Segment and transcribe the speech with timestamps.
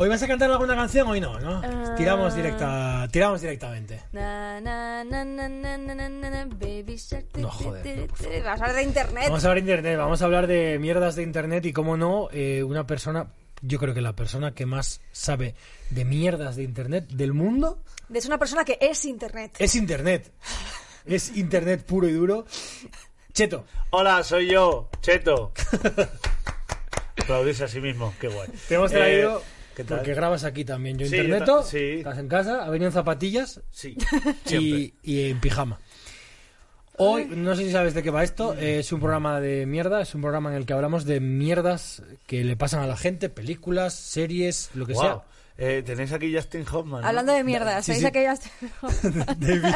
[0.00, 1.06] ¿Hoy vas a cantar alguna canción?
[1.08, 1.60] Hoy no, ¿no?
[1.62, 1.94] Ah.
[1.94, 4.00] Tiramos, directa, tiramos directamente.
[7.36, 8.08] No, joder.
[8.42, 9.24] Vamos a hablar de internet.
[9.26, 12.30] Vamos a hablar de internet, vamos a hablar de mierdas de internet y cómo no,
[12.32, 13.26] eh, una persona,
[13.60, 15.54] yo creo que la persona que más sabe
[15.90, 17.82] de mierdas de internet del mundo.
[18.10, 19.56] Es una persona que es internet.
[19.58, 20.32] Es internet.
[21.04, 22.46] es internet puro y duro.
[23.34, 23.66] Cheto.
[23.90, 25.52] Hola, soy yo, Cheto.
[27.22, 28.48] Aplaudirse a sí mismo, qué guay.
[28.66, 29.40] Te hemos traído.
[29.40, 29.98] Eh, ¿Qué tal?
[29.98, 30.98] porque grabas aquí también.
[30.98, 31.90] Yo Sí, interneto, yo ta- sí.
[31.98, 33.96] estás en casa, ha venido en zapatillas Sí,
[34.44, 34.58] siempre.
[34.58, 35.78] y, y en pijama.
[37.02, 40.02] Hoy, no sé si sabes de qué va esto, eh, es un programa de mierda,
[40.02, 43.30] es un programa en el que hablamos de mierdas que le pasan a la gente,
[43.30, 45.22] películas, series, lo que Wow.
[45.62, 47.02] Eh, tenéis aquí Justin Hoffman.
[47.02, 47.06] ¿no?
[47.06, 48.06] Hablando de mierda, Sí, ¿sabéis sí.
[48.06, 48.40] aquellas?
[49.00, 49.36] sea.
[49.38, 49.74] David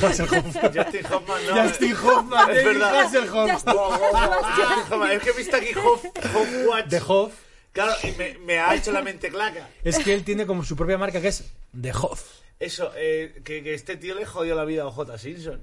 [0.00, 0.26] Justin
[0.74, 1.62] Justin Hoffman, no.
[1.68, 3.00] Justin Hoffman, es David verdad.
[3.00, 3.50] Hasselhoff.
[3.52, 5.10] Justin Wow, wow, wow, Justin Hoffman.
[5.12, 6.86] Es que he visto aquí Hoff, Hoffwatch.
[6.86, 7.32] de Hoff.
[7.72, 9.68] Claro, y me, me ha hecho la mente claca.
[9.84, 12.40] Es que él tiene como su propia marca que es The Hoff.
[12.58, 15.60] Eso, eh, que, que este tío le jodió la vida a OJ Simpson.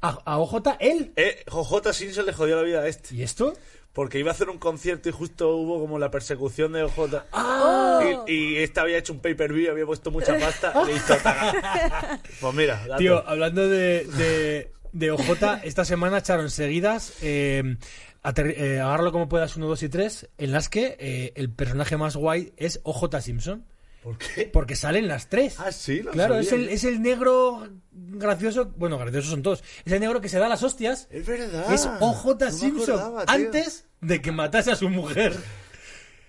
[0.00, 1.12] A, a OJ, él.
[1.16, 3.14] Eh, OJ Simpson le jodió la vida a este.
[3.16, 3.54] ¿Y esto?
[3.92, 7.22] Porque iba a hacer un concierto y justo hubo como la persecución de OJ.
[8.26, 12.20] Y, y este había hecho un pay-per-view, había puesto mucha pasta hizo taga.
[12.40, 12.98] Pues mira, dato.
[12.98, 17.76] Tío, hablando de, de, de OJ, esta semana echaron seguidas eh,
[18.36, 22.16] eh, Agárralo como puedas 1, 2 y 3, en las que eh, el personaje más
[22.16, 23.64] guay es OJ Simpson.
[24.02, 24.46] ¿Por qué?
[24.52, 25.56] Porque salen las tres.
[25.58, 28.72] Ah, sí, Claro, es el, es el negro gracioso.
[28.76, 29.64] Bueno, graciosos son todos.
[29.84, 31.08] Es el negro que se da las hostias.
[31.10, 31.72] Es verdad.
[31.74, 33.00] es OJ No Simpson.
[33.00, 35.36] acordaba, antes de que matase a su mujer.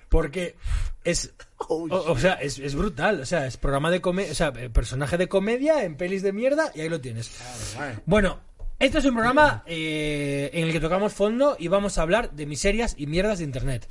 [0.09, 0.55] Porque
[1.03, 1.33] es.
[1.69, 3.19] Oh, O, o sea, es, es brutal.
[3.21, 4.31] O sea, es programa de comedia.
[4.31, 7.31] O sea, eh, personaje de comedia en pelis de mierda y ahí lo tienes.
[7.77, 7.97] Vale.
[8.05, 8.39] Bueno,
[8.79, 12.45] este es un programa eh, en el que tocamos fondo y vamos a hablar de
[12.45, 13.87] miserias y mierdas de internet.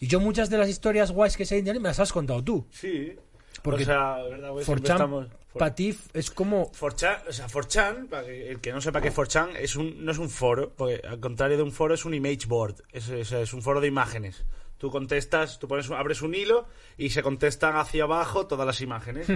[0.00, 2.42] Y yo muchas de las historias guays que sé de internet me las has contado
[2.42, 2.66] tú.
[2.70, 3.16] Sí.
[3.62, 5.26] Porque o sea, verdad, güey, siempre 4chan estamos...
[5.52, 6.70] para ti es como...
[6.72, 10.04] 4chan, o sea, 4chan, para que el que no sepa qué es 4chan, es un,
[10.04, 13.08] no es un foro, porque al contrario de un foro es un image board, es,
[13.08, 14.44] es, es un foro de imágenes.
[14.78, 16.66] Tú contestas, tú pones, abres un hilo
[16.96, 19.26] y se contestan hacia abajo todas las imágenes.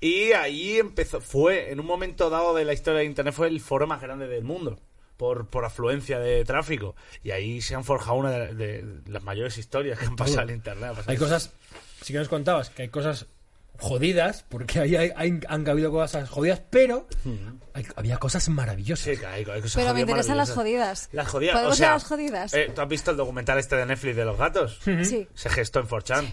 [0.00, 3.60] Y ahí empezó, fue, en un momento dado de la historia de Internet, fue el
[3.60, 4.78] foro más grande del mundo.
[5.16, 6.96] Por, por afluencia de tráfico.
[7.22, 10.56] Y ahí se han forjado una de, de las mayores historias que han pasado en
[10.56, 10.92] Internet.
[11.06, 11.52] Hay cosas,
[12.02, 13.28] sí que nos contabas, que hay cosas
[13.78, 17.06] jodidas, porque ahí hay, hay- han cabido cosas jodidas, pero
[17.74, 19.16] hay- había cosas maravillosas.
[19.18, 21.08] Sí, hay- cosas Pero me interesan las jodidas.
[21.12, 21.54] Las jodidas.
[21.54, 22.54] ¿Podemos o sea, ir a las jodidas?
[22.54, 24.78] eh, ¿Tú has visto el documental este de Netflix de los gatos?
[25.02, 25.28] Sí.
[25.34, 26.24] Se gestó en 4chan.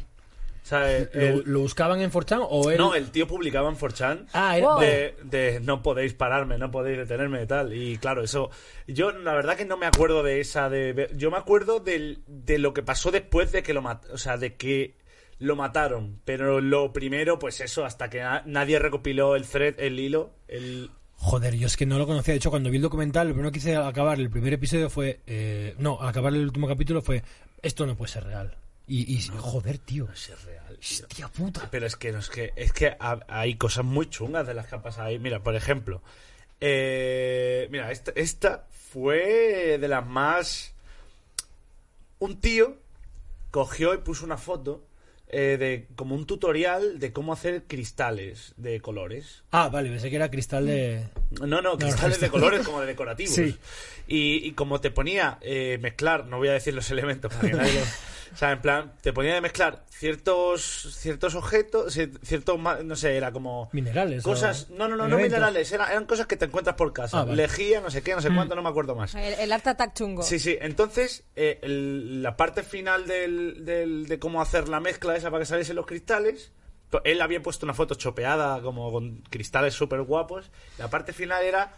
[0.64, 2.78] O sea, eh, ¿Lo, el- lo buscaban en 4chan o él...?
[2.78, 4.28] no, el tío publicaba en 4chan.
[4.32, 4.68] Ah, era...
[4.68, 4.80] Wow.
[4.80, 7.74] De, de no podéis pararme, no podéis detenerme y tal.
[7.74, 8.52] Y claro, eso.
[8.88, 10.70] Yo la verdad que no me acuerdo de esa.
[10.70, 14.20] de Yo me acuerdo del- de lo que pasó después de que lo mat- O
[14.20, 15.01] sea, de que
[15.42, 16.22] lo mataron.
[16.24, 20.32] Pero lo primero, pues eso, hasta que na- nadie recopiló el thread, el hilo.
[20.48, 20.90] El...
[21.18, 22.34] Joder, yo es que no lo conocía.
[22.34, 24.90] De hecho, cuando vi el documental, lo primero que hice al acabar el primer episodio
[24.90, 25.20] fue...
[25.28, 27.22] eh, no, al acabar el último capítulo fue...
[27.62, 28.56] Esto no puede ser real.
[28.88, 30.10] Y, y joder, tío.
[30.12, 30.66] Es real.
[30.80, 31.06] tío.
[31.08, 31.68] Hostia puta.
[31.70, 34.66] Pero es que no es que es que ha- hay cosas muy chungas de las
[34.68, 35.20] que ha pasado ahí.
[35.20, 36.02] Mira, por ejemplo,
[36.60, 40.74] eh, mira, esta, esta fue de las más.
[42.20, 42.78] Un tío
[43.52, 44.84] cogió y puso una foto
[45.34, 49.44] eh, de como un tutorial de cómo hacer cristales de colores.
[49.52, 51.08] Ah, vale, pensé que era cristal de...
[51.40, 53.34] No, no, cristales de colores como de decorativos.
[53.34, 53.56] Sí.
[54.08, 57.54] Y, y como te ponía eh, mezclar, no voy a decir los elementos para que
[57.58, 57.82] nadie
[58.34, 63.16] O sea, en plan, te ponía de mezclar ciertos ciertos objetos, cier- ciertos, no sé,
[63.18, 63.70] era como...
[63.74, 64.24] Minerales.
[64.24, 67.20] Cosas, o no, no, no, no minerales, era- eran cosas que te encuentras por casa.
[67.20, 67.36] Ah, vale.
[67.36, 69.14] Lejía, no sé qué, no sé cuánto, no me acuerdo más.
[69.16, 70.24] El, el arte attack chungo.
[70.24, 75.16] Sí, sí, entonces eh, el- la parte final del, del- de cómo hacer la mezcla
[75.16, 76.52] esa para que saliesen los cristales,
[76.90, 80.52] pues, él había puesto una foto chopeada como con cristales súper guapos.
[80.78, 81.74] La parte final era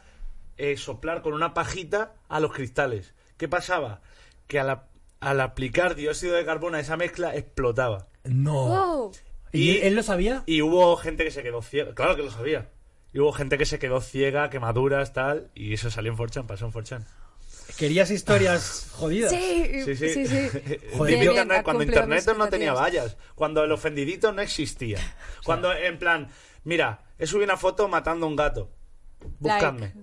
[0.58, 3.14] eh, soplar con una pajita a los cristales.
[3.38, 4.02] ¿Qué pasaba?
[4.48, 4.88] Que al, ap-
[5.30, 8.08] al aplicar dióxido de carbono a esa mezcla explotaba.
[8.24, 8.68] No.
[8.68, 9.12] Wow.
[9.52, 10.44] ¿Y, Y- él lo sabía?
[10.46, 11.94] Y hubo gente que se quedó ciega.
[11.96, 12.70] Claro que lo sabía.
[13.14, 15.52] Y hubo gente que se quedó ciega, quemaduras, tal.
[15.54, 17.06] Y eso salió en 4chan, pasó en 4chan.
[17.78, 19.32] ¿Querías historias jodidas?
[19.32, 20.10] Sí, Sí, sí.
[20.14, 20.50] sí, sí.
[20.98, 23.18] Joder, Bien, yo- bien, Internet- ha cuando Internet no tenía vallas.
[23.36, 25.00] Cuando el ofendidito no existía.
[25.46, 26.30] Cuando, en plan,
[26.64, 28.72] mira, he subido una foto matando a un gato.
[29.40, 29.94] Buscadme.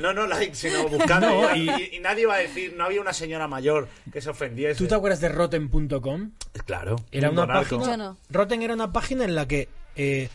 [0.00, 1.26] No, no like, sino buscadme.
[1.26, 4.30] No, y, y- y nadie iba a decir, no había una señora mayor que se
[4.30, 4.76] ofendiese.
[4.78, 6.32] ¿Tú te acuerdas de Rotten.com?
[6.64, 6.96] Claro.
[7.12, 7.78] Era una narco.
[7.78, 7.92] página.
[7.92, 8.18] Yo no.
[8.30, 10.28] Rotten era una página en la que eh,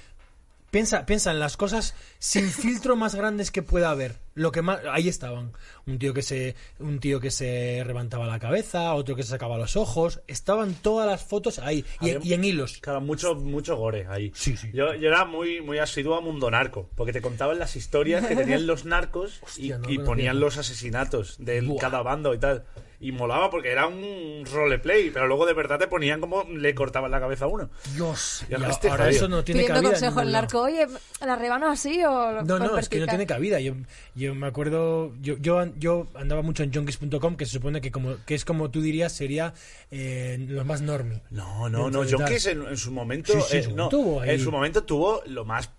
[0.72, 4.18] piensa, piensa en las cosas sin filtro más grandes que pueda haber.
[4.36, 5.54] Lo que más, ahí estaban.
[5.88, 9.58] Un tío que se, un tío que se levantaba la cabeza, otro que se sacaba
[9.58, 10.20] los ojos.
[10.28, 12.80] Estaban todas las fotos ahí y, Había- y en hilos.
[12.82, 14.32] Claro, mucho, mucho gore ahí.
[14.36, 14.70] Sí, sí.
[14.74, 18.36] Yo, yo era muy, muy asiduo a Mundo Narco, porque te contaban las historias que
[18.36, 20.46] tenían los narcos y, Hostia, no y ponían eso.
[20.46, 21.80] los asesinatos de Buah.
[21.80, 22.66] cada bando y tal.
[22.98, 27.12] Y molaba porque era un roleplay, pero luego de verdad te ponían como le cortaban
[27.12, 27.70] la cabeza a uno.
[27.94, 29.92] Dios, y este ahora eso no tiene Pidiendo cabida.
[29.92, 30.32] consejo lado.
[30.32, 30.62] narco.
[30.62, 30.88] Oye,
[31.24, 33.60] ¿la rebano así o No, no, es que no tiene cabida.
[33.60, 33.74] Yo,
[34.16, 38.16] yo me acuerdo, yo, yo, yo andaba mucho en junkies.com, que se supone que como
[38.25, 39.54] que es como tú dirías sería
[39.92, 41.22] eh, lo más normie.
[41.30, 42.04] No, no, no.
[42.04, 43.33] Junkies en, en su momento.
[43.33, 45.69] Sí, sí, eh, su no, momento tuvo ahí- en su momento tuvo lo más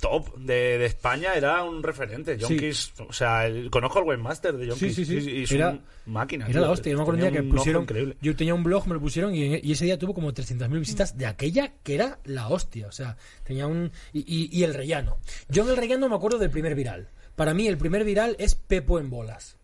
[0.00, 2.38] top de, de España, era un referente.
[2.38, 2.44] Sí.
[2.46, 4.98] Junkies, o sea, el- conozco al webmaster de Junkies.
[5.10, 6.46] Y es Era- máquina.
[6.46, 6.60] Era tío.
[6.62, 6.92] la hostia.
[6.92, 7.82] Yo me acuerdo un día que pusieron.
[7.82, 8.16] increíble.
[8.22, 11.26] Yo tenía un blog, me lo pusieron y, ese día tuvo como 300.000 visitas de
[11.26, 12.86] aquella que era la hostia.
[12.86, 13.92] O sea, tenía un.
[14.14, 15.18] Y, y- y el rellano.
[15.50, 17.08] Yo en el rellano me acuerdo del primer viral.
[17.36, 19.56] Para mí, el primer viral es Pepo en bolas.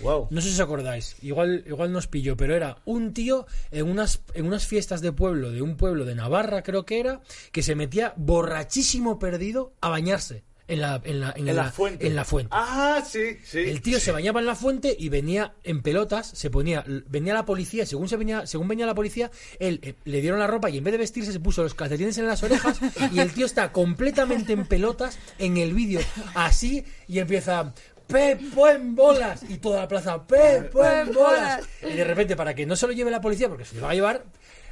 [0.00, 0.28] Wow.
[0.30, 4.22] No sé si os acordáis, igual, igual nos pilló, pero era un tío en unas,
[4.32, 7.20] en unas fiestas de pueblo, de un pueblo de Navarra creo que era,
[7.52, 11.72] que se metía borrachísimo perdido a bañarse en la, en la, en En la- la
[11.72, 12.06] fuente.
[12.06, 12.50] en la fuente.
[12.54, 13.58] Ah, sí, sí.
[13.58, 17.44] El tío se bañaba en la fuente y venía en pelotas, se ponía, venía la
[17.44, 20.78] policía, según se venía, según venía la policía, él eh, le dieron la ropa y
[20.78, 22.78] en vez de vestirse se puso los calcetines en las orejas
[23.12, 26.00] y el tío está completamente en pelotas en el vídeo,
[26.34, 27.72] así y empieza
[28.06, 32.66] Pepo en bolas y toda la plaza Pepo en bolas y de repente para que
[32.66, 34.24] no se lo lleve la policía porque se lo va a llevar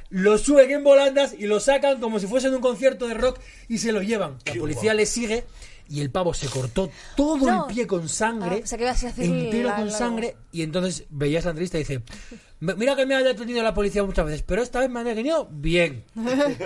[0.09, 3.77] lo suben en volandas y lo sacan como si fuesen un concierto de rock y
[3.77, 4.39] se lo llevan.
[4.45, 5.45] La policía le sigue
[5.89, 7.67] y el pavo se cortó todo No.
[7.67, 8.85] el pie con sangre Ah, o sea, que
[9.25, 12.01] entero la- con la- sangre y entonces veías la entrevista y dice
[12.61, 15.05] "M- mira que me ha detenido la policía muchas veces pero esta vez me han
[15.05, 16.03] detenido bien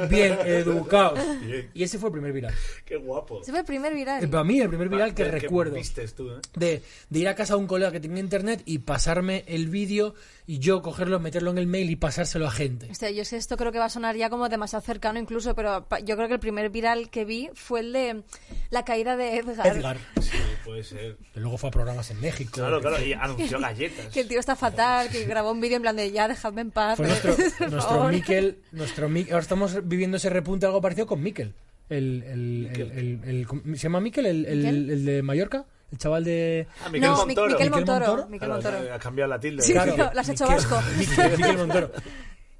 [0.09, 1.69] bien educados Bien.
[1.73, 2.53] y ese fue el primer viral
[2.85, 3.41] Qué guapo.
[3.41, 4.23] Ese fue el primer viral.
[4.23, 6.39] Eh, para mí el primer viral que recuerdo vistes tú, ¿eh?
[6.55, 10.13] de, de ir a casa de un colega que tenía internet y pasarme el vídeo
[10.45, 12.89] y yo cogerlo, meterlo en el mail y pasárselo a gente.
[12.91, 15.87] Hostia, yo sé, esto creo que va a sonar ya como demasiado cercano incluso, pero
[16.05, 18.23] yo creo que el primer viral que vi fue el de
[18.69, 19.67] la caída de Edgar.
[19.67, 21.17] Edgar, Sí, puede ser.
[21.33, 22.51] que luego fue a programas en México.
[22.55, 23.01] Claro, claro.
[23.03, 24.07] Y anunció galletas.
[24.07, 26.71] Que el tío está fatal, que grabó un vídeo en plan de ya, dejadme en
[26.71, 26.97] paz.
[26.97, 28.11] Fue nuestro, nuestro favor".
[28.11, 31.53] Miquel, nuestro Mi- ahora estamos viviendo ese repunte algo parecido con Miquel.
[31.89, 34.25] El, el, el, el- el- ¿Se llama Miquel?
[34.25, 34.89] El, el- ¿Miquel?
[34.89, 35.65] el de Mallorca?
[35.91, 36.65] El chaval de...
[36.83, 37.27] Ah, Miguel No, Montoro.
[37.51, 37.99] Miquel Miquel Montoro.
[38.07, 38.29] Montoro.
[38.29, 38.93] Miquel Claro, Montoro.
[38.95, 39.61] ha cambiado la tilde.
[39.61, 40.81] Sí, Claro, no, lo has hecho Miquel- vasco.
[40.97, 41.91] Miquel, Miquel Montoro.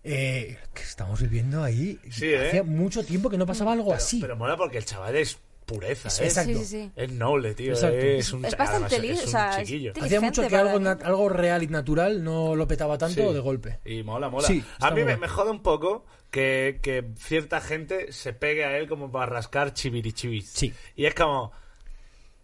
[0.03, 1.97] Eh, que estamos viviendo ahí.
[2.11, 2.47] Sí, ¿eh?
[2.49, 4.19] Hacía mucho tiempo que no pasaba algo Pero, así.
[4.19, 6.25] pero mola porque el chaval es pureza, Es- ¿eh?
[6.25, 6.53] exacto.
[6.59, 6.91] Sí, sí, sí.
[6.95, 7.73] Es noble, tío.
[7.73, 7.97] Exacto.
[7.97, 9.93] Es un Es bastante además, o sea, chiquillo.
[10.01, 13.33] Hacía mucho que algo, algo real y natural no lo petaba tanto Sí.
[13.33, 13.79] de golpe.
[13.85, 14.47] Y mola, mola.
[14.47, 18.77] Sí, a mí me, me jode un poco que, que cierta gente se pegue a
[18.77, 20.49] él como para rascar chivirichibis.
[20.49, 20.73] Sí.
[20.95, 21.51] Y es como,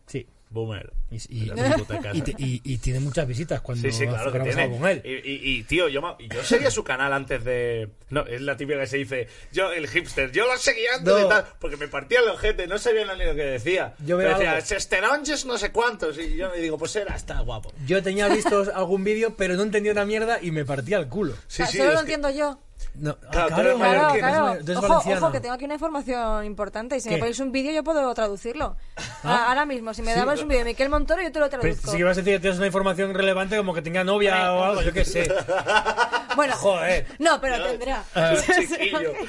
[0.05, 0.27] Sí.
[0.49, 0.91] Boomer.
[1.11, 1.51] Y, y-
[2.13, 4.69] y te- y- y tiene muchas visitas cuando Sí, sí, claro que tiene.
[4.77, 5.01] con él.
[5.03, 7.89] Y, y- y, tío, yo, yo seguía su canal antes de...
[8.09, 11.17] No, es la típica que se dice, yo, el hipster, yo lo seguía antes No.
[11.19, 13.93] de tal, porque me partía el ojete, no sabía ni lo que decía.
[14.05, 14.65] Yo veo Pero decía, algo.
[14.65, 17.71] "Sesteronges no sé cuántos, y yo me digo, pues era, está guapo.
[17.85, 21.33] Yo tenía visto algún vídeo, pero no entendía una mierda y me partía el culo.
[21.47, 22.59] Sí, O sea, sí, solo es lo que- entiendo yo.
[22.99, 24.51] No, ah, Claro, tú claro, eres Claro, mallorquín, claro.
[24.59, 26.97] entonces Ojo, ojo, que tengo aquí una información importante.
[26.97, 27.15] Y si ¿Qué?
[27.15, 28.75] me ponéis un vídeo, yo puedo traducirlo.
[28.97, 29.03] Ah.
[29.23, 30.19] Ah, Ahora mismo, si me Sí.
[30.19, 31.91] dabas un vídeo de Miquel Montoro, yo te lo Pero traduzco.
[31.91, 34.63] sí que vas a decir que tienes una información relevante como que tenga novia o
[34.63, 35.31] algo, yo qué sé.
[36.35, 37.05] Bueno, Joder.
[37.19, 38.03] no, pero tendrá.
[38.15, 38.33] Ah.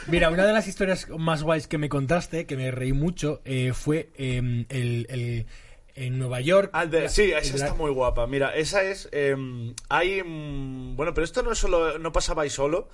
[0.06, 3.72] Mira, una de las historias más guays que me contaste, que me reí mucho, eh,
[3.74, 5.46] fue eh, el, el-
[5.96, 6.70] en Nueva York.
[7.08, 8.26] Sí, esa la- está muy guapa.
[8.26, 9.08] Mira, esa es.
[9.12, 9.34] eh,
[9.88, 10.22] hay.
[10.22, 12.88] mm, bueno, pero esto no solo no pasaba ahí solo.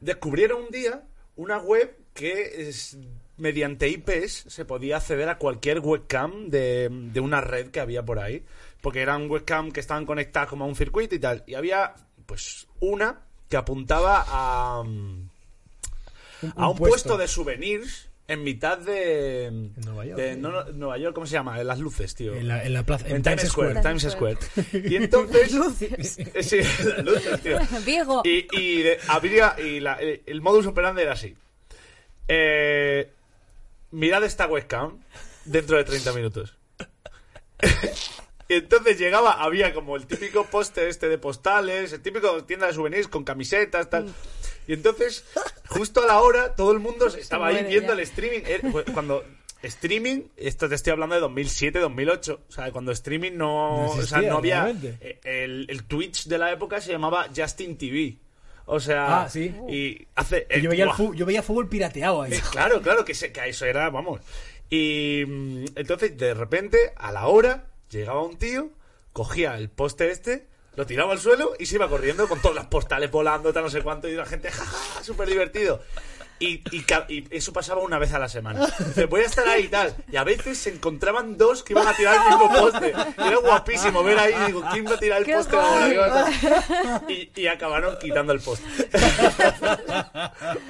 [0.00, 1.02] Descubrieron un día
[1.36, 2.96] una web que es,
[3.36, 8.18] mediante IPs se podía acceder a cualquier webcam de, de una red que había por
[8.18, 8.44] ahí.
[8.80, 11.42] Porque eran webcam que estaban conectadas como a un circuito y tal.
[11.46, 11.94] Y había,
[12.26, 14.84] pues, una que apuntaba a.
[16.56, 17.16] a un puesto.
[17.16, 19.46] de souvenirs en mitad de.
[19.46, 20.18] En Nueva York.
[20.18, 21.60] de- no, no, Nueva York, ¿cómo se llama?
[21.60, 22.34] En las luces, tío.
[22.34, 23.80] En la, en la plaza, en, En Times Square.
[23.82, 24.38] Times Square.
[24.88, 25.52] Y entonces.
[26.40, 27.58] Sí, las luces, tío.
[27.86, 28.22] Viego.
[28.24, 29.54] Y, y de- habría.
[29.58, 31.34] Y la- el, el modus operandi era así.
[32.28, 33.10] Eh,
[33.90, 34.98] mirad esta webcam
[35.44, 36.56] dentro de 30 minutos.
[38.48, 42.74] Y entonces llegaba, había como el típico póster este de postales, el típico tienda de
[42.74, 44.12] souvenirs con camisetas, tal.
[44.66, 45.24] Y entonces,
[45.68, 47.92] justo a la hora, todo el mundo estaba ahí viendo ya.
[47.94, 48.40] el streaming.
[48.72, 49.24] Fue Cuando
[49.62, 52.40] streaming, esto te estoy hablando de 2007, 2008.
[52.48, 54.70] O sea, cuando streaming no, No o sea, existía, no había.
[55.00, 58.16] eh, El, el Twitch de la época se llamaba Justin TV.
[58.66, 59.54] O sea, Ah, sí.
[59.68, 60.46] y hace.
[60.50, 62.32] Y yo, veía el fu- yo veía fútbol pirateado ahí.
[62.32, 64.20] Eh, Claro, claro, que, se- que eso era, vamos.
[64.70, 68.70] Y mm, entonces, de repente, a la hora, llegaba un tío,
[69.12, 72.66] cogía el poste este, lo tiraba al suelo y se iba corriendo con todas las
[72.66, 75.80] postales volando, tal, no sé cuánto, y la gente, jaja, súper divertido.
[76.40, 78.66] Y, y y eso pasaba una vez a la semana.
[78.78, 79.94] Dice, voy a estar ahí y tal.
[80.10, 82.92] Y a veces se encontraban dos que iban a tirar el mismo poste.
[83.18, 86.26] Y era guapísimo ver ahí, digo, ¿quién va a tirar el ¡Qué poste ahora?
[87.08, 88.66] Y, y acabaron quitando el poste.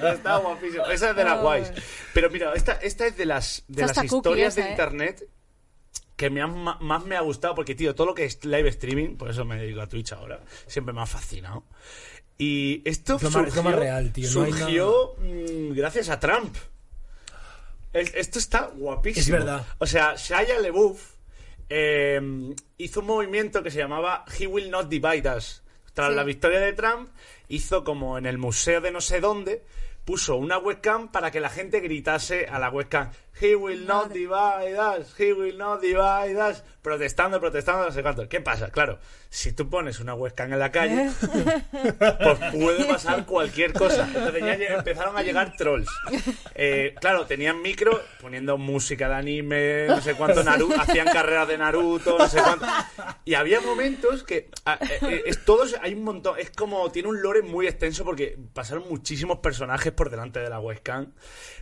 [0.03, 0.85] Estaba guapísimo.
[0.85, 1.71] Esa es de las guays.
[2.13, 4.69] Pero mira, esta, esta es de las, de las historias de ¿eh?
[4.69, 5.27] internet
[6.15, 7.55] que me han- más me ha gustado.
[7.55, 10.39] Porque, tío, todo lo que es live streaming, por eso me dedico a Twitch ahora,
[10.67, 11.63] siempre me ha fascinado.
[12.37, 15.15] Y esto Es lo más- es lo más surgió- real, tío, no hay nada- surgió
[15.19, 16.55] mm, gracias a Trump.
[17.93, 19.23] El- esto está guapísimo.
[19.23, 19.65] Es verdad.
[19.79, 21.13] O sea, Shia LeBouf
[21.69, 22.21] eh,
[22.77, 25.63] hizo un movimiento que se llamaba He Will Not Divide Us.
[25.93, 26.15] Tras Sí.
[26.15, 27.09] la victoria de Trump,
[27.47, 29.63] hizo como en el museo de no sé dónde,
[30.03, 33.09] puso una webcam para que la gente gritase a la webcam
[33.41, 38.29] He will not divide us, he will not divide us, protestando, protestando, no sé cuánto.
[38.29, 38.71] ¿Qué pasa?
[38.71, 38.99] Claro,
[39.29, 44.07] si tú pones una webcam en la calle, pues puede pasar cualquier cosa.
[44.15, 45.89] Entonces ya empezaron a llegar trolls.
[46.53, 51.57] Eh, claro, tenían micro poniendo música de anime, no sé cuánto, Naruto, hacían carreras de
[51.57, 52.65] Naruto, no sé cuánto.
[53.25, 54.49] Y había momentos que eh,
[55.01, 58.85] eh, es todos hay un montón, es como tiene un lore muy extenso porque pasaron
[58.89, 61.13] muchísimos personajes por delante de la webcam,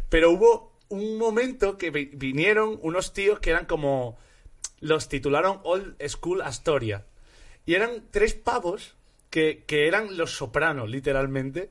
[0.09, 4.17] pero hubo un momento que vi- vinieron unos tíos que eran como
[4.79, 7.05] los titularon Old School Astoria.
[7.65, 8.95] Y eran tres pavos
[9.29, 11.69] que, que eran los sopranos, literalmente.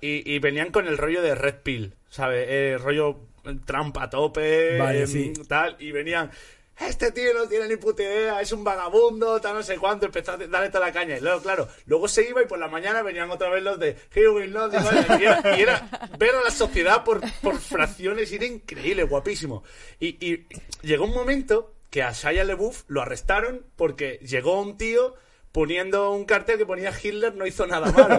[0.00, 2.46] Y, y venían con el rollo de Red Pill, ¿sabes?
[2.48, 3.20] Eh, rollo
[3.64, 5.32] Trump a tope, Vale, em, sí.
[5.48, 5.76] tal.
[5.80, 6.30] Y venían,
[6.78, 10.06] este tío no tiene ni puta idea, es un vagabundo, tal, no sé cuánto.
[10.06, 11.16] Empezó a darle toda la caña.
[11.16, 13.96] Y luego, claro, luego se iba y por la mañana venían otra vez los de
[14.14, 15.20] He will not divide us".
[15.20, 19.62] y, era, y era ver a la sociedad por, por fracciones y era increíble, guapísimo.
[20.00, 20.46] Y, y
[20.82, 25.14] llegó un momento que a Shia LeBouf lo arrestaron porque llegó un tío
[25.52, 28.18] poniendo un cartel que ponía Hitler no hizo nada malo.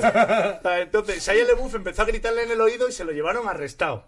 [0.79, 4.07] Entonces Shia LeBouf empezó a gritarle en el oído y se lo llevaron arrestado.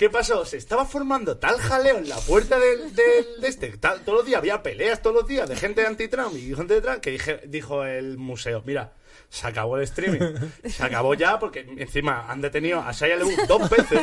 [0.00, 0.46] ¿Qué pasó?
[0.46, 3.76] Se estaba formando tal jaleo en la puerta del, del- de este.
[3.76, 6.80] tal- todos los días había peleas todos los días de gente anti-Trump y gente de
[6.80, 8.94] Trump que dije- dijo el museo, mira,
[9.28, 10.36] se acabó el streaming.
[10.66, 14.00] Se acabó ya porque encima han detenido a Shia LeBouf dos veces.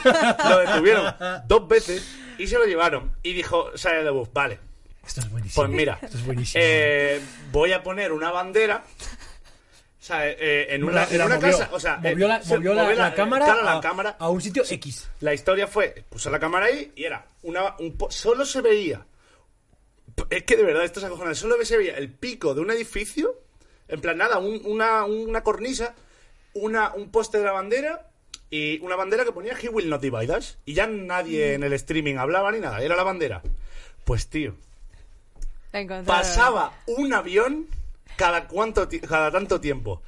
[0.48, 1.16] Lo detuvieron
[1.48, 3.14] dos veces y se lo llevaron.
[3.24, 4.60] Y dijo Shia LeBouf, vale,
[5.04, 5.64] Esto es buenísimo.
[5.66, 6.64] pues mira, Esto es buenísimo.
[6.64, 7.20] eh,
[7.52, 8.84] voy a poner una bandera.
[10.08, 11.52] Sea, eh, en una, La- en la una movió.
[11.58, 11.70] casa.
[11.74, 14.16] O sea, movió eh, la, se- movió la- movió la eh, cámara, a, la cámara.
[14.20, 15.10] a un sitio X.
[15.20, 19.06] La historia fue, puso la cámara ahí y era una, un solo se veía.
[20.30, 21.38] Es que de verdad esto es acojonante.
[21.40, 23.36] Solo se veía el pico de un edificio,
[23.88, 25.94] en plan nada, un- una, una cornisa,
[26.54, 28.10] una, un poste de la bandera
[28.50, 30.58] y una bandera que ponía He will not divide us.
[30.66, 33.42] Y ya nadie en el streaming hablaba ni nada, era la bandera.
[34.06, 34.56] Pues tío,
[36.06, 37.68] pasaba un avión
[38.16, 40.02] cada cuánto ti- cada tanto tiempo.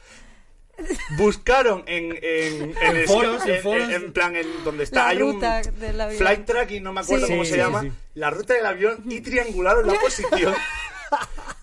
[1.17, 3.89] Buscaron en, en, en, el- foros, en en- foros.
[3.89, 6.17] en plan en donde está La hay ruta un del avión.
[6.17, 7.33] flight tracking, no me acuerdo Sí.
[7.33, 7.91] cómo Sí, se sí, llama, sí.
[8.13, 10.55] la ruta del avión y triangularon la posición.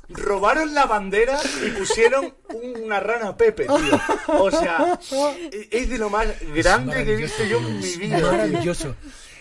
[0.09, 4.01] Robaron la bandera y pusieron un- una rana Pepe, tío.
[4.29, 4.99] O sea,
[5.71, 8.19] es de lo más grande que he visto yo en mi vida.
[8.19, 8.31] tío.
[8.33, 8.95] Maravilloso.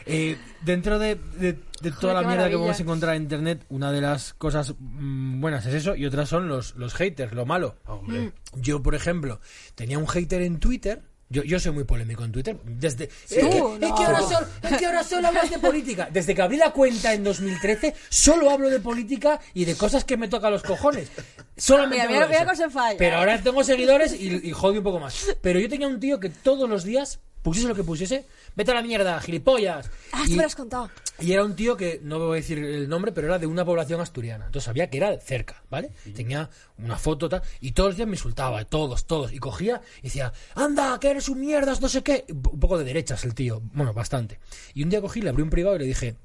[0.06, 3.92] Eh, dentro de, de- de toda Joder, la mierda que podemos encontrar en internet, una
[3.92, 7.76] de las cosas mm, buenas es eso y otras son los, los haters, lo malo.
[7.86, 8.32] Hombre.
[8.56, 9.40] Yo, por ejemplo,
[9.76, 11.02] tenía un hater en Twitter.
[11.28, 12.58] Yo, yo soy muy polémico en Twitter.
[12.64, 13.96] Desde, es, que, Tú, es no.
[13.96, 16.08] que ahora solo, es que ahora solo hablas de política.
[16.14, 20.18] Desde que abrí la cuenta en 2013, solo hablo de política y de cosas que
[20.18, 21.10] me tocan los cojones.
[21.58, 22.98] Solamente Mira, mira- mira falla.
[22.98, 25.36] Pero ahora tengo seguidores y, y jode un poco más.
[25.42, 28.76] Pero yo tenía un tío que todos los días, pusiese lo que pusiese, vete a
[28.76, 29.90] la mierda, gilipollas.
[30.12, 30.90] Ah, Y- me lo has contado.
[31.20, 33.64] y era un tío que, no voy a decir el nombre, pero era de una
[33.64, 34.46] población asturiana.
[34.48, 35.92] Entonces sabía que era cerca, ¿vale?
[36.16, 37.42] Tenía una foto tal.
[37.62, 39.32] Y todos los días me insultaba, todos, todos.
[39.34, 42.26] Y cogía y decía, anda, que eres un mierdas, no sé qué.
[42.30, 43.62] Un poco de derechas el tío.
[43.74, 44.40] Bueno, bastante.
[44.74, 46.16] Y un día cogí, le abrí un privado y le dije,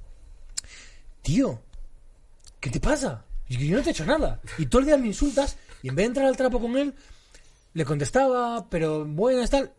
[1.22, 1.60] tío,
[2.60, 3.24] ¿qué te pasa?
[3.48, 4.40] Y yo no te he hecho nada.
[4.58, 6.94] Y todo el día me insultas y en vez de entrar al trapo con él,
[7.74, 9.72] le contestaba, pero buenas, tal.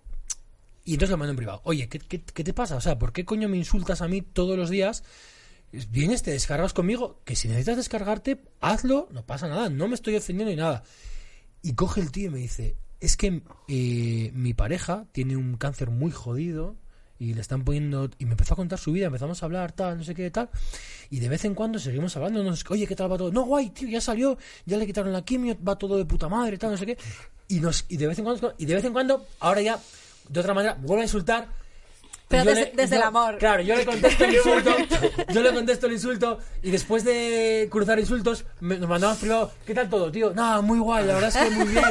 [0.92, 1.62] Y entonces le mandé en privado.
[1.64, 2.76] Oye, ¿qué, qué, qué te pasa?
[2.76, 5.06] O sea, ¿por qué coño me insultas a mí todos los días?
[5.90, 10.18] vienes, te descargas conmigo, que si necesitas descargarte, hazlo, no pasa nada, no me estoy
[10.18, 10.84] ofendiendo ni nada.
[11.62, 15.92] Y coge el tío y me dice, es que eh, mi pareja tiene un cáncer
[15.92, 16.76] muy jodido
[17.18, 18.10] y le están poniendo...
[18.20, 20.50] Y me empezó a contar su vida, empezamos a hablar, tal, no sé qué, tal.
[21.10, 23.32] Y de vez en cuando seguimos hablando, nos, oye, ¿qué tal va todo?
[23.32, 26.58] No, guay, tío, ya salió, ya le quitaron la quimio, va todo de puta madre,
[26.58, 26.98] tal, no sé qué.
[27.48, 29.80] Y, nos, y de vez en cuando, y de vez en cuando, ahora ya,
[30.32, 31.48] de otra manera, me vuelve a insultar.
[32.28, 33.38] Pero Y yo desde- desde el amor.
[33.40, 34.72] Claro, yo le contesto el insulto,
[35.34, 39.74] yo le contesto el insulto y después de cruzar insultos me- nos mandamos privado, ¿qué
[39.74, 40.34] tal todo, tío?
[40.34, 41.84] Nada, muy guay, la verdad es que muy bien.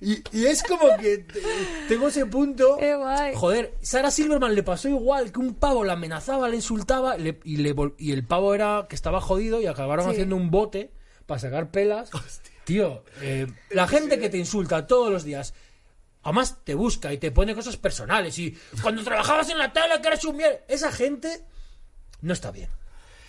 [0.00, 1.40] Y, y es como que te-
[1.88, 2.76] tengo ese punto.
[2.80, 3.34] Qué guay.
[3.36, 7.58] Joder, Sara Silverman le pasó igual, que un pavo la amenazaba, le insultaba le- y,
[7.58, 10.10] le y el pavo era que estaba jodido y acabaron Sí.
[10.10, 10.90] haciendo un bote
[11.26, 12.10] para sacar pelas.
[12.64, 15.54] Tío, eh, la gente que te insulta todos los días,
[16.26, 20.08] además te busca y te pone cosas personales y cuando trabajabas en la tele que
[20.08, 20.64] eres un mier...
[20.66, 21.44] Esa gente
[22.20, 22.68] no está bien.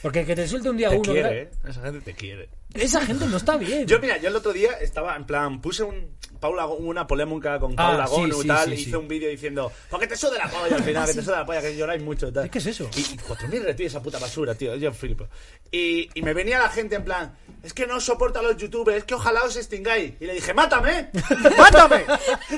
[0.01, 1.03] Porque que te insulte un día Te uno...
[1.13, 1.53] quiere, ¿verdad?
[1.65, 1.69] ¿eh?
[1.69, 2.49] Esa gente te quiere.
[2.73, 3.87] Esa gente no está bien.
[3.87, 7.71] Yo, mira, yo el otro día estaba en plan, puse un, Paula, una polémica con
[7.73, 10.47] Ah, Paula sí, Gonu y tal, sí, hice un vídeo diciendo, porque te sude la
[10.47, 12.49] polla al final, que te sude la polla, que lloráis mucho y tal.
[12.49, 12.89] ¿Qué es eso?
[12.95, 15.27] Y, y 4.000 retweets esa puta basura, tío, yo flipo.
[15.71, 18.99] Y, y me venía la gente en plan, es que no soporto a los youtubers,
[18.99, 20.13] es que ojalá os extingáis.
[20.19, 21.09] Y le dije, mátame,
[21.57, 22.05] mátame.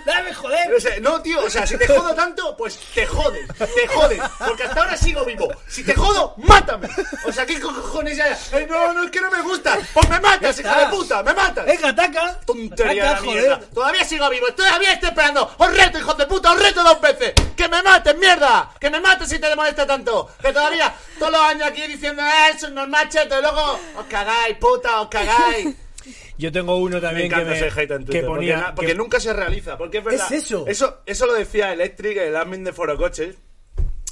[0.06, 0.74] ¡Dame, joder!
[0.76, 4.22] O sea, no, tío, o sea, si te jodo tanto, pues te jodes, te jodes,
[4.46, 5.48] porque hasta ahora sigo vivo.
[5.68, 6.90] Si te jodo, mátame.
[7.26, 8.38] O sea, ¿qué cojones ya?
[8.52, 9.78] Ay, no, no, es que no me gusta.
[10.00, 11.66] Pues me matas, hija de puta, me matas.
[11.66, 12.40] ¡Venga, ataca!
[12.46, 13.60] Tontería de Ataca, la mierda.
[13.74, 15.52] Todavía sigo vivo, todavía estoy esperando.
[15.58, 17.34] Os reto, hijos de puta, os reto dos veces.
[17.56, 18.72] Que me mates, mierda.
[18.80, 20.30] Que me mates si te molesta tanto.
[20.42, 23.38] Que todavía todos los años aquí diciendo, eh, eso no es machete.
[23.38, 25.68] Y luego, os cagáis, puta, os cagáis.
[26.38, 28.74] Yo tengo uno también que, me, ese hate en Twitter, que porque, ponía...
[28.74, 30.26] porque que- nunca se realiza, porque es verdad.
[30.32, 30.64] Es eso.
[30.68, 33.36] Eso, eso lo decía Electric, el admin de Foro Coches.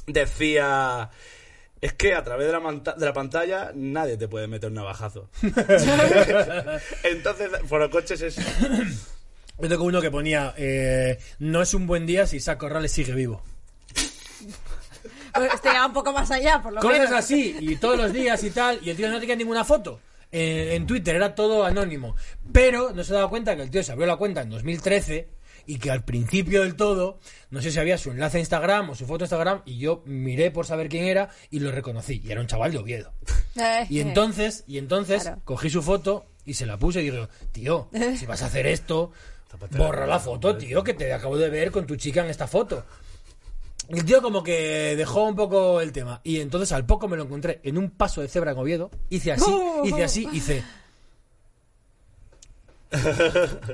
[0.06, 1.08] Decía...
[1.80, 5.28] Es que a través de la, de la pantalla nadie te puede meter un navajazo.
[7.04, 8.36] Entonces, Foro Coches es...
[9.60, 13.12] Yo tengo uno que ponía, eh, no es un buen día si Saco Corrales sigue
[13.12, 13.42] vivo.
[15.34, 17.12] Pues este ya un poco más allá, por lo Cosas menos.
[17.14, 20.00] así, y todos los días y tal, y el tío no tenía ninguna foto.
[20.32, 22.16] En, en Twitter era todo anónimo.
[22.52, 25.28] Pero no se daba cuenta que el tío se abrió la cuenta en 2013
[25.68, 27.18] y que al principio del todo,
[27.50, 30.02] no sé si había su enlace a Instagram o su foto a Instagram, y yo
[30.06, 32.20] miré por saber quién era y lo reconocí.
[32.24, 33.12] Y era un chaval de Oviedo.
[33.54, 34.02] Eh, Y eh.
[34.02, 35.40] entonces, y entonces Claro.
[35.44, 39.12] cogí su foto y se la puse y digo, tío, si vas a hacer esto,
[39.76, 42.84] borra la foto, tío, que te acabo de ver con tu chica en esta foto.
[43.90, 46.20] Y el tío como que dejó un poco el tema.
[46.24, 48.90] Y entonces al poco me lo encontré en un paso de cebra en Oviedo.
[49.10, 49.50] Hice así,
[49.84, 50.62] hice así, hice...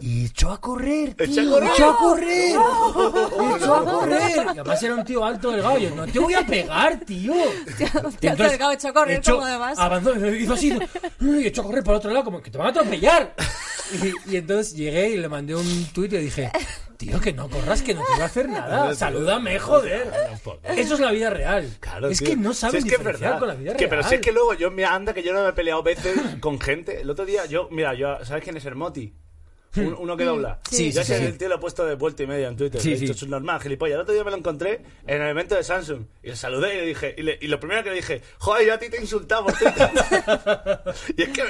[0.00, 2.50] Y echó a correr, tío, ¡Echó a correr!
[2.50, 4.46] echó a correr, echó a correr.
[4.46, 5.78] Y además era un tío alto delgado.
[5.78, 7.32] Yo, no te voy a pegar, tío.
[8.20, 9.78] Tío, alto, delgado, echó a correr como además.
[9.78, 10.76] Avanzó, hizo así,
[11.20, 13.34] y echó a correr para otro lado, como que te van a atropellar.
[14.02, 16.50] Y, y entonces llegué y le mandé un tuit y le dije,
[16.94, 18.94] tío, que no corras, que no te va a hacer nada.
[18.94, 20.10] Salúdame, joder.
[20.64, 21.68] Eso es la vida real.
[21.80, 22.28] Claro, es tío.
[22.28, 23.90] que no Si sabes es que es con la vida Es que, real.
[23.90, 26.16] Pero si es que luego yo, mira, anda que yo no me he peleado veces
[26.40, 27.00] con gente.
[27.00, 29.14] El otro día, yo, mira, yo, ¿sabes quién es Hermoti?
[29.76, 30.60] Un- uno que dobla.
[30.70, 31.24] Sí, yo sí, ese sí.
[31.26, 32.80] el tío lo he puesto de vuelta y media en Twitter.
[32.80, 33.94] Sí, He dicho, es normal, gilipollas.
[33.96, 36.04] El otro día me lo encontré en el evento de Samsung.
[36.22, 38.66] Y le saludé y le dije, y, le- y lo primero que le dije, joder,
[38.66, 39.90] yo a ti te he insultado por Twitter.
[41.16, 41.42] y es que,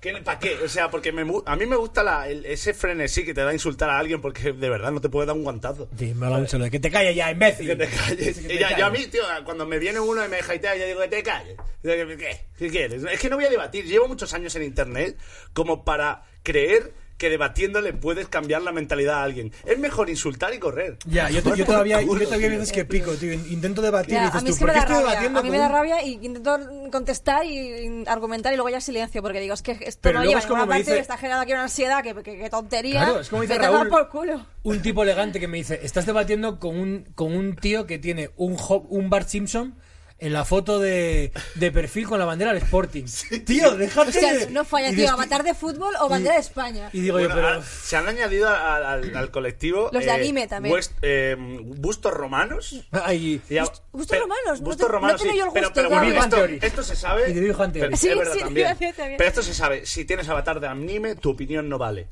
[0.00, 0.56] que ¿para qué?
[0.64, 3.52] O sea, porque me, a mí me gusta la- el- ese frenesí que te da
[3.52, 5.88] insultar a alguien porque de verdad no te puede dar un guantazo.
[5.98, 7.66] Sí, me habla mucho lo de que te calles ya, imbécil.
[7.66, 8.38] Que te calles.
[8.38, 9.10] Que te Y ya- yo a mí, calles.
[9.12, 11.56] tío, cuando me viene uno y me hatea, yo digo que te calles.
[11.82, 12.40] ¿Qué?
[12.58, 13.02] ¿Qué quieres?
[13.04, 13.84] Es que no voy a debatir.
[13.84, 15.16] Llevo muchos años en internet
[15.52, 19.52] como para creer que debatiendo le puedes cambiar la mentalidad a alguien.
[19.64, 20.98] Es mejor insultar y correr.
[21.06, 23.32] Ya, yo, todavía, yo todavía veces que pico, tío.
[23.32, 24.94] Intento debatir Ya, y dices a mí tú, es que ¿por me qué da estoy
[24.96, 25.08] rabia.
[25.10, 26.58] debatiendo A mí me da rabia y intento
[26.92, 30.40] contestar y argumentar y luego ya silencio porque digo, es que esto Pero no lleva
[30.40, 32.38] es a como ninguna me parte dice- y está generando aquí una ansiedad que, que,
[32.38, 33.04] que tontería.
[33.04, 33.88] Claro, es como dice Raúl.
[33.88, 34.46] por culo.
[34.62, 38.30] Un tipo elegante que me dice, estás debatiendo con un, con un tío que tiene
[38.36, 39.74] un, Hop- un Bart Simpson
[40.18, 43.04] en la foto de, de perfil con la bandera del Sporting.
[43.44, 46.88] tío, déjate O sea, de- no falla, tío, avatar de fútbol o bandera de España.
[46.92, 47.48] Y digo Bueno, yo, pero...
[47.48, 50.74] ah, se han añadido al, al- al colectivo Los de anime también.
[50.74, 55.20] West- eh, bustos romanos Ay, Y ya- Bustos pero- romanos, no bustos te- no romanos,
[55.20, 55.38] tenía sí.
[55.38, 56.04] yo el pero, gusto, pero claro.
[56.06, 56.20] bueno,
[56.54, 57.30] esto, esto se sabe.
[57.30, 58.76] Y de pero- Sí, es verdad sí, también.
[59.18, 59.86] Pero esto se sabe.
[59.86, 62.08] Si tienes avatar de anime, tu opinión no vale.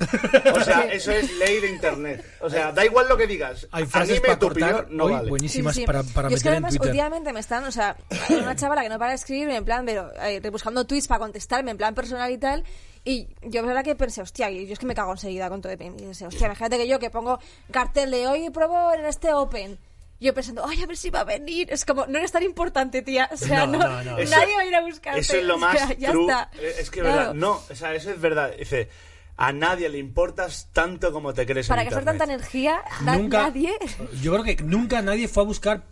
[0.55, 2.25] O sea, eso es ley de internet.
[2.41, 3.67] O sea, da igual lo que digas.
[3.71, 5.29] hay frases anime, para tu cortar opinión no vale.
[5.29, 6.89] buenísimas para, para y es que meter en además Twitter.
[6.89, 7.94] últimamente me están, o sea,
[8.31, 11.71] una chavala que no para de escribirme en plan, pero eh, rebuscando tweets para contestarme
[11.71, 12.65] en plan personal y tal.
[13.05, 15.73] Y yo verdad que pensé, hostia, y yo es que me cago enseguida con todo
[15.73, 15.95] de.
[15.99, 17.39] Y pensé, hostia, imagínate que yo que pongo
[17.71, 19.79] cartel de hoy pruebo en este Open.
[20.21, 21.71] Yo pensando, ay, a ver si va a venir.
[21.71, 23.29] Es como, no eres tan importante, tía.
[23.33, 24.11] O sea, No, no, no, no.
[24.13, 25.21] nadie Eso- va a ir a buscarte.
[25.21, 26.23] Eso es lo O más sea, ya true.
[26.23, 26.51] está.
[26.59, 27.17] Eh, Es que, Claro.
[27.17, 28.53] verdad, no, o sea, eso es verdad.
[28.59, 28.89] Dice,
[29.37, 33.43] a nadie le importas tanto como te crees Para en gastar tanta energía, na- nunca,
[33.43, 33.75] nadie.
[34.23, 35.83] Yo creo que nunca nadie fue a buscar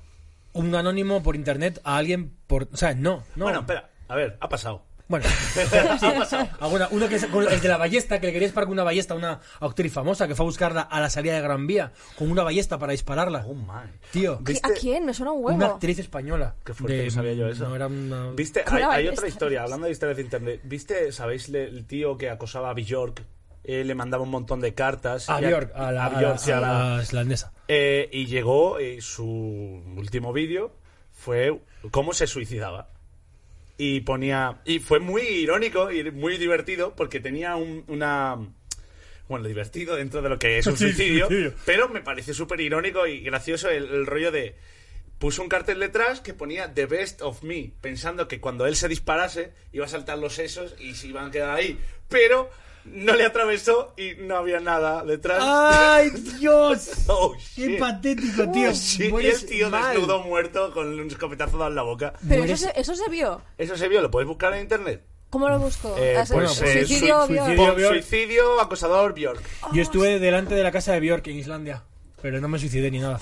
[0.53, 2.69] un anónimo por internet a alguien por.
[2.73, 3.45] O sea, no, no.
[3.45, 4.83] Bueno, espera, a ver, ha pasado.
[5.09, 8.67] Bueno, sí, alguna- uno que es con el de la ballesta, que le quería disparar
[8.67, 11.43] con una ballesta a una actriz famosa que fue a buscarla a la salida de
[11.43, 13.45] Gran Vía con una ballesta para dispararla.
[13.47, 13.91] Oh, my.
[14.11, 14.71] Tío, ¿Qui- ¿Viste?
[14.71, 15.05] ¿A quién?
[15.05, 15.57] Me suena un huevo.
[15.57, 16.55] una actriz española.
[16.65, 17.69] Qué fuerte, no sabía yo eso.
[17.69, 18.31] No era una.
[18.31, 18.65] ¿Viste?
[18.67, 20.61] Hay, hay otra historia, hablando de historias de internet.
[20.65, 23.23] ¿Viste, sabéis, el tío que acosaba a Bjork?
[23.65, 25.31] Eh, le mandaba un montón de cartas.
[25.31, 27.53] A y Bjork, a la, a a Bjork, la- sí, a a la- la islandesa.
[27.69, 30.75] Eh, y llegó, eh, su último vídeo
[31.13, 31.61] fue
[31.93, 32.89] cómo se suicidaba.
[33.79, 34.61] Y ponía.
[34.65, 38.37] Y fue muy irónico y muy divertido porque tenía un- una.
[39.29, 41.27] Bueno, divertido dentro de lo que es un Sí, suicidio.
[41.29, 41.55] suicidio.
[41.65, 44.57] Pero me parece súper irónico y gracioso el, el rollo de.
[45.19, 48.89] Puso un cartel detrás que ponía The Best of Me, pensando que cuando él se
[48.89, 51.79] disparase iba a saltar los sesos y se iban a quedar ahí.
[52.09, 52.51] Pero
[52.85, 55.39] no le atravesó y no había nada detrás.
[55.43, 56.91] ¡Ay, Dios!
[57.09, 58.71] Oh, ¡Qué patético, tío!
[58.71, 59.93] Oh, Y el tío mal.
[59.95, 62.13] desnudo muerto con un escopetazo dado en la boca.
[62.29, 63.41] Pero eso se, eso se vio.
[63.59, 65.03] Eso se vio, lo puedes buscar en internet.
[65.31, 65.95] ¿Cómo lo busco?
[65.99, 67.75] Eh, Ah, pues, eh, suicidio, sui- vio- suicidio.
[67.75, 67.93] Bjork.
[68.03, 69.43] suicidio, acosador, Bjork.
[69.73, 71.85] Yo estuve delante de la casa de Bjork en Islandia,
[72.23, 73.21] pero no me suicidé ni nada.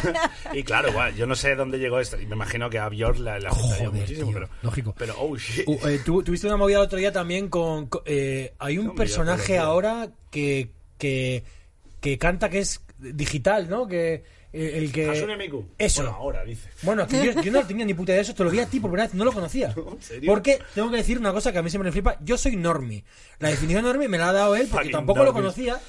[0.52, 2.20] Y claro, igual, yo no sé dónde llegó esto.
[2.20, 4.26] Y me imagino que a Bjork la, la Joder, muchísimo.
[4.30, 4.94] tío, pero, lógico.
[4.98, 5.66] Pero, oh shit.
[5.66, 7.86] Uh, eh, tú- tuviste una movida el otro día también con...
[7.86, 11.42] con- eh, hay un No, personaje ahora que, que,
[12.00, 13.86] que canta que es digital, ¿no?
[13.86, 15.08] Que eh, el que...
[15.08, 15.64] Hasune Miku.
[15.78, 16.02] Eso.
[16.02, 16.68] Bueno, ahora dice.
[16.82, 18.66] Bueno, que yo, yo no tenía ni puta idea de eso, te lo vi a
[18.66, 19.74] ti por primera vez, no lo conocía.
[19.92, 20.30] ¿En serio?
[20.30, 23.04] Porque tengo que decir una cosa que a mí siempre me flipa, yo soy normie.
[23.38, 25.80] La definición de normie me la ha dado él porque tampoco lo conocía.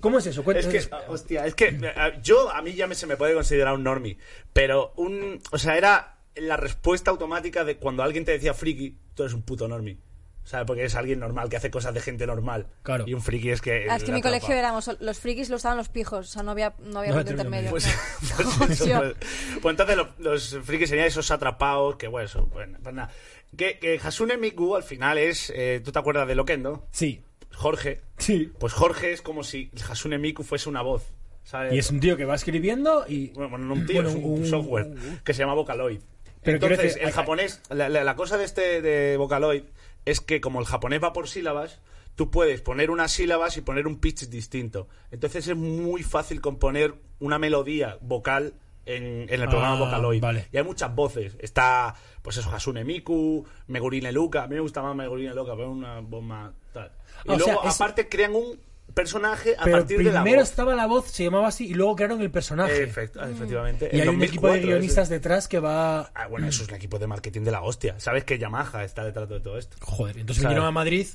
[0.00, 0.40] ¿Cómo es eso?
[0.40, 0.86] Es Cuéntanos.
[0.86, 3.74] que, ah, hostia, es que eh, yo, a mí ya me, se me puede considerar
[3.74, 4.16] un normie,
[4.52, 9.22] pero un, o sea, era la respuesta automática de cuando alguien te decía friki, tú
[9.24, 9.98] eres un puto normie.
[10.42, 10.66] ¿Sabes?
[10.66, 12.66] Porque es alguien normal que hace cosas de gente normal.
[12.82, 13.04] Claro.
[13.06, 13.86] Y un friki es que.
[13.88, 16.42] Ah, es que en mi colegio éramos los frikis lo estaban los pijos, o sea,
[16.42, 17.70] no había, no había No, intermedio.
[17.70, 18.50] Pues, no.
[18.66, 19.14] pues eso, pues-
[19.60, 23.10] pues entonces los, los frikis serían esos atrapados que, bueno, eso, bueno, pues nada.
[23.56, 25.52] Que, que Hasune Miku al final es.
[25.54, 26.88] eh, ¿Tú te acuerdas de Loquendo?
[26.90, 27.22] Sí,
[27.54, 28.00] Jorge.
[28.18, 28.52] sí.
[28.58, 31.12] Pues Jorge es como si Hasune Miku fuese una voz.
[31.42, 31.72] ¿sabes?
[31.72, 33.28] Y es un tío que va escribiendo y...
[33.30, 34.88] Bueno, no un tío, Bueno, es un, un- software
[35.24, 36.00] que se llama Vocaloid.
[36.42, 39.64] Pero Entonces, el japonés, la, la- la cosa de este de Vocaloid
[40.04, 41.80] es que como el japonés va por sílabas,
[42.14, 44.86] tú puedes poner unas sílabas y poner un pitch distinto.
[45.10, 48.54] Entonces es muy fácil componer una melodía vocal
[48.86, 50.20] en, en el programa Ah, Vocaloid.
[50.22, 50.48] vale.
[50.52, 51.36] Y hay muchas voces.
[51.40, 54.44] Está, pues eso, Hasune Miku, Megurine Luka.
[54.44, 56.92] A mí me gusta más Megurine Luka, pero es una voz más tal.
[57.24, 58.58] Y o luego, sea, es- aparte, crean un
[58.94, 60.50] personaje a Pero partir de la primero voz.
[60.50, 62.88] estaba la voz, se llamaba así, y luego crearon el personaje.
[62.92, 63.88] Efect- efectivamente.
[63.92, 66.10] y En hay un equipo de 2004, guionistas ese- detrás que va...
[66.14, 67.98] Ah, bueno, eso es el equipo de marketing de la hostia.
[68.00, 69.76] ¿Sabes que Yamaha está detrás de todo esto?
[69.80, 70.50] Joder, entonces ¿Sabes?
[70.56, 71.06] vinieron a Madrid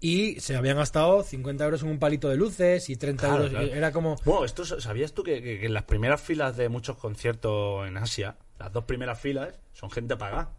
[0.00, 3.50] y se habían gastado 50 euros en un palito de luces y 30 Claro, euros.
[3.50, 3.66] claro.
[3.74, 4.16] Era como...
[4.24, 7.98] Bueno, esto, ¿sabías tú que, que- que en las primeras filas de muchos conciertos en
[7.98, 10.52] Asia, las dos primeras filas, son gente pagada?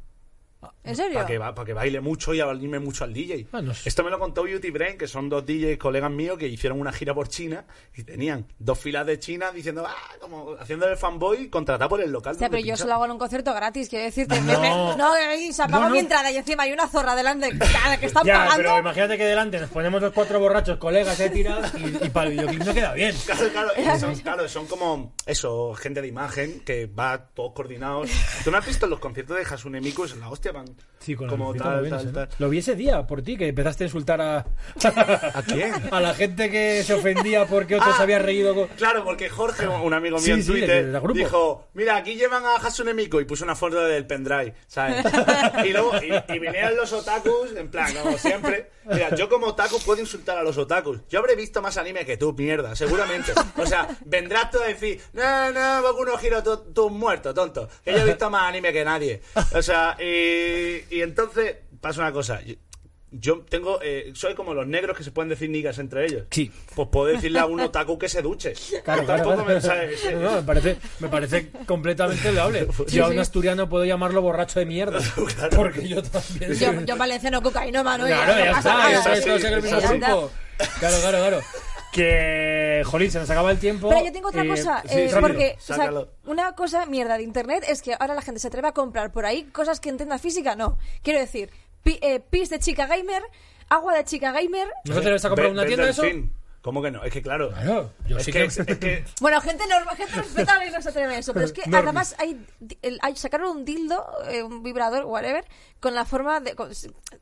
[0.84, 1.20] ¿En serio?
[1.40, 3.48] Para que, baile mucho y anime mucho al DJ.
[3.52, 3.90] Ah, no sé.
[3.90, 6.92] Esto me lo contó Beauty Brain, que son dos DJs colegas míos que hicieron una
[6.92, 11.50] gira por China y tenían dos filas de China diciendo, ah, como haciendo el fanboy
[11.50, 12.34] contratado por el local.
[12.34, 12.84] Hostia, donde pero yo pincha.
[12.84, 14.40] solo hago en un concierto gratis, quiero decirte.
[14.42, 14.48] No.
[14.48, 15.94] Me- me- no, ahí se apagó No, no.
[15.94, 17.50] mi entrada y encima hay una zorra delante
[18.00, 18.58] que están Ya, pagando.
[18.58, 22.28] pero imagínate que delante nos ponemos los cuatro borrachos colegas de tirados y, y para
[22.30, 23.16] el videoclip no queda bien.
[23.26, 28.10] Claro, claro, y son, claro, son como eso, gente de imagen que va todos coordinados.
[28.44, 30.04] ¿Tú no has visto los conciertos de Hasune Miku?
[30.06, 30.66] Es la hostia, van
[31.02, 32.30] Sí, con como el tal, tal, tal, tal.
[32.38, 34.38] Lo vi ese día por ti, que empezaste a insultar a...
[35.34, 35.74] ¿A quién?
[35.92, 38.68] A la gente que se ofendía porque otros Ah, había reído con...
[38.68, 42.56] Claro, porque Jorge, un amigo mío Sí, en sí, Twitter, dijo, mira, aquí llevan a
[42.58, 45.04] Hasune Miku y puso una foto del pendrive, ¿sabes?
[45.66, 48.70] y luego, y, y vinieron los otakus, en plan, como siempre.
[48.86, 51.00] Mira, yo como otaku puedo insultar a los otakus.
[51.10, 53.32] Yo habré visto más anime que tú, mierda, seguramente.
[53.58, 57.70] O sea, vendrás tú a decir, no, no, Boku no Hero, tú, tú muerto, tonto.
[57.84, 59.22] Que yo he visto más anime que nadie.
[59.54, 60.41] O sea, y,
[60.90, 62.42] y entonces pasa una cosa.
[62.42, 62.56] Yo,
[63.12, 66.28] yo tengo, eh, soy como los negros que se pueden decir niggas entre ellos.
[66.32, 66.50] Sí.
[66.76, 68.54] Pues puedo decirle a un otaku que se duche.
[68.84, 69.90] Claro, claro, Tampoco claro.
[70.06, 70.14] me.
[70.14, 72.68] No, no, parece, me parece completamente loable.
[72.88, 73.20] yo a un sí.
[73.20, 75.00] asturiano puedo llamarlo borracho de mierda.
[75.36, 75.58] Claro.
[75.58, 76.54] Porque yo también.
[76.54, 78.06] Yo, yo valenciano cocainómano.
[78.06, 78.92] y Claro, no ya pasa está, nada.
[78.92, 80.00] ya está, sí.
[80.80, 81.42] Claro, claro, claro.
[81.92, 83.90] Que, jolín, se nos acaba el tiempo.
[83.90, 86.10] Pero yo tengo otra Eh, cosa, sí, eh, porque o sea, sácalo.
[86.26, 89.26] una cosa mierda de internet es que ahora la gente se atreve a comprar por
[89.26, 90.78] ahí cosas que en tienda física no.
[91.04, 91.50] Quiero decir,
[91.84, 93.22] pi- eh, pis de chica gamer,
[93.70, 94.68] agua de chica gamer.
[94.86, 96.04] ¿No te vas a comprar una tienda eso?
[96.04, 96.34] fin.
[96.62, 97.04] ¿Cómo que no?
[97.04, 97.50] Es que claro.
[97.50, 100.80] Claro, yo es, sí que, que- es, es que- Bueno, gente normal, gente respetable no
[100.80, 101.34] se atreve a eso.
[101.34, 101.76] Pero es que Normis.
[101.84, 102.46] además hay,
[102.84, 105.44] el- hay- sacaron un dildo, eh, un vibrador, whatever,
[105.80, 106.70] con la forma de, con-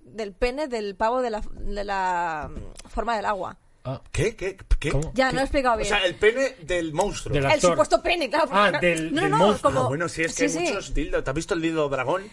[0.01, 3.58] del pene del pavo de la, de la mm, forma del agua.
[3.85, 4.35] Ah, ¿Qué?
[4.35, 4.57] ¿Qué?
[4.79, 4.91] ¿Qué?
[4.91, 5.11] ¿Cómo?
[5.15, 5.87] Ya, no lo he explicado O bien.
[5.89, 7.35] sea, el pene del monstruo.
[7.37, 7.71] El actor.
[7.71, 8.47] supuesto pene, claro.
[8.51, 9.71] Ah, del- no, del no, monstruo.
[9.73, 9.85] como...
[9.85, 10.73] Ah, bueno, sí, es que sí, hay sí.
[10.73, 11.23] muchos dildos.
[11.23, 12.23] ¿Te has visto el dildo dragón?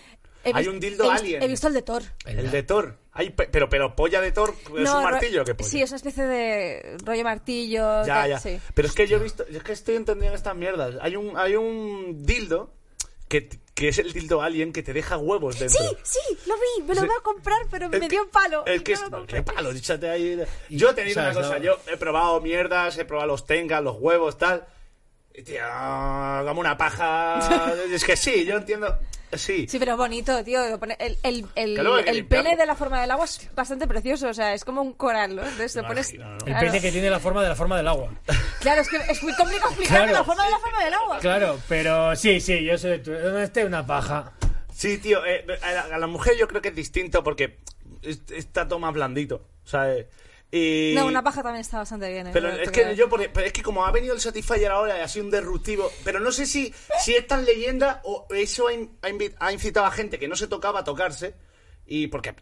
[0.44, 1.42] He hay vis- un dildo he vis- alien.
[1.42, 2.02] He visto el de Thor.
[2.24, 2.98] El de Thor.
[3.12, 5.70] Hay pe- pero, pero polla de Thor es No, un ro- martillo que polla.
[5.70, 8.04] Sí, es una especie de rollo martillo.
[8.04, 8.38] Ya, tal, ya.
[8.38, 8.59] sí.
[8.74, 10.96] Pero es que yo he visto, es que estoy entendiendo estas mierdas.
[11.00, 12.72] Hay un, hay un dildo
[13.28, 15.78] que, que es el dildo alien que te deja huevos dentro.
[15.78, 17.06] Sí, sí, lo vi, me lo Sí.
[17.06, 18.64] iba a comprar, pero El me que- dio un palo.
[18.66, 19.36] El que no es, lo compré.
[19.38, 19.70] ¿Qué palo?
[19.70, 20.42] Ahí.
[20.70, 23.46] Yo he tenido o sea, una cosa, no- yo he probado mierdas, he probado los
[23.46, 24.66] tengas, los huevos, tal.
[25.44, 25.62] Tío,
[26.46, 27.72] como una paja.
[27.92, 28.99] es que sí, yo entiendo.
[29.33, 29.66] Sí.
[29.68, 30.64] Sí, pero es bonito, tío.
[30.64, 34.55] El, el, el, el pene de la forma del agua es bastante precioso, o sea,
[34.55, 35.42] es como un coral, ¿no?
[35.42, 36.14] Entonces lo pones...
[36.14, 36.38] Imagino, ¿no?
[36.38, 36.66] El Claro.
[36.66, 38.11] pene que tiene la forma de la forma del agua.
[38.61, 40.12] Claro, es que es muy complicado explicar Claro.
[40.12, 41.18] la forma de la forma del agua.
[41.18, 43.11] Claro, pero sí, sí, yo soy de tu.
[43.12, 44.33] Donde esté una paja.
[44.72, 47.59] Sí, tío, eh, a, la, a la mujer yo creo que es distinto porque
[48.03, 49.44] es- está todo más blandito.
[49.64, 50.09] O sea, eh,
[50.50, 50.92] y...
[50.94, 52.28] No, una paja también está bastante bien.
[52.28, 52.30] ¿eh?
[52.32, 54.98] Pero No es que yo, por- pero es que como ha venido el Satisfyer ahora
[54.98, 58.68] y ha sido un disruptivo, pero no sé si, si es tan leyenda o eso
[58.68, 58.96] ha, in-
[59.38, 59.50] ha
[59.87, 61.35] a gente que no se tocaba a tocarse
[61.88, 62.35] y porque,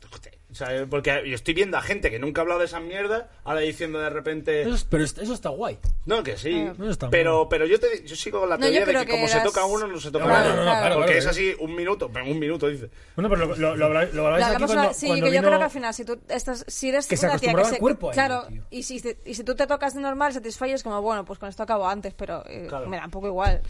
[0.51, 3.25] o sea, porque yo estoy viendo a gente que nunca ha hablado de esas mierdas
[3.45, 5.79] ahora diciendo de repente, Eso es- pero es- eso está guay.
[6.07, 6.75] no que sí, Ah.
[6.89, 9.29] Está pero pero yo te, yo sigo con la No, teoría de que, que como
[9.29, 10.57] se toca uno no se toca Claro, otro.
[10.57, 11.19] no, no, claro, porque claro.
[11.19, 12.89] es así un minuto, un minuto dice.
[13.17, 15.43] Bueno, pero lo, lo, lo, habla- lo habláis aquí cuando, una- sí, cuando que yo
[15.43, 17.75] creo que al final, si tú estás, si eres Que se una tía que se,
[17.75, 21.25] el cuerpo claro, y si, y si tú te tocas de normal, satisfyes como bueno,
[21.27, 22.87] pues con esto acabo antes, pero eh, Claro.
[22.89, 23.61] me da un poco igual.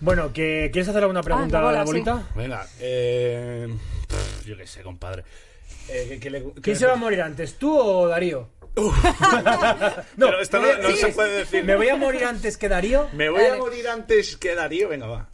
[0.00, 1.92] Bueno, que, ¿quieres hacer alguna pregunta Ah, bola, a la sí.
[1.92, 2.28] bolita?
[2.34, 3.68] Venga, eh,
[4.44, 5.24] yo qué sé, compadre.
[5.88, 8.48] Eh, ¿qué- qué le- ¿Quién se va a morir antes, tú o Darío?
[10.18, 11.64] Pero esto no- no se puede decir.
[11.64, 13.08] ¿Me voy a morir antes que Darío?
[13.12, 13.58] Me voy a Dale.
[13.60, 15.28] morir antes que Darío, venga, va.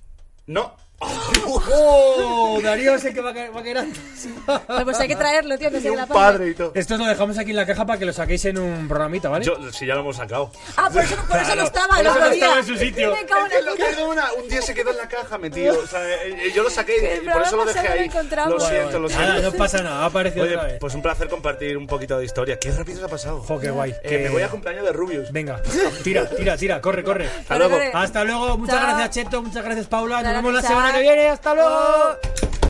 [0.47, 0.77] No.
[1.03, 2.59] ¡Oh!
[2.63, 4.01] Darío el que va a caer, va a caer antes.
[4.47, 6.73] Pues, pues hay que traerlo, tío, que un la padre y todo.
[6.75, 9.45] Esto lo dejamos aquí en la caja para que lo saquéis en un programita, ¿vale?
[9.45, 10.51] Yo, si ya lo hemos sacado.
[10.77, 12.61] Ah, por eso, por eso no estaba por el eso otro no estaba día.
[12.61, 13.15] en su sitio.
[13.17, 14.33] Me cago en la puta.
[14.43, 15.79] un día se quedó en la caja metido.
[15.83, 18.01] O sea, eh, eh, yo lo saqué El y por eso lo programa dejé lo
[18.01, 18.07] ahí.
[18.07, 18.55] encontramos.
[18.55, 19.51] Lo siento, lo Nada, siento.
[19.53, 20.81] no pasa nada, ha aparecido otra Oye, vez.
[20.81, 22.59] pues un placer compartir un poquito de historia.
[22.59, 23.41] Qué rápido se ha pasado.
[23.41, 23.93] Jo, qué guay.
[24.03, 25.33] Eh, que- me voy a cumpleaños de Rubius.
[25.33, 25.61] Venga,
[26.05, 27.27] tira, tira, tira, corre, corre.
[27.27, 27.75] Hasta luego.
[27.75, 28.05] Corre, corre.
[28.05, 28.87] Hasta luego, muchas Chao.
[28.97, 30.69] gracias Cheto, muchas gracias Paula, nos Nada, vemos la chao.
[30.71, 32.51] semana que viene, hasta luego.